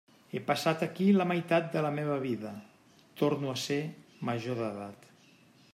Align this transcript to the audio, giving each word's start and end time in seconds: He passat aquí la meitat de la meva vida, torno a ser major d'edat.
He 0.35 0.39
passat 0.45 0.79
aquí 0.85 1.09
la 1.17 1.27
meitat 1.31 1.67
de 1.75 1.83
la 1.87 1.91
meva 1.97 2.15
vida, 2.23 2.53
torno 3.23 3.53
a 3.53 3.57
ser 3.67 3.79
major 4.31 4.63
d'edat. 4.65 5.11